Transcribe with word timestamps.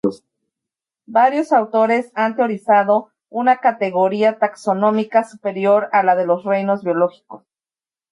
Varios 1.05 1.51
autores 1.51 2.11
han 2.15 2.35
teorizado 2.35 3.11
una 3.29 3.57
categoría 3.57 4.39
taxonómica 4.39 5.23
superior 5.23 5.89
a 5.91 6.01
la 6.01 6.15
de 6.15 6.25
los 6.25 6.43
reinos 6.43 6.83
biológicos. 6.83 7.43